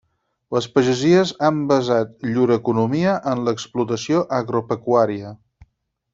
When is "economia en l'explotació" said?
2.57-4.23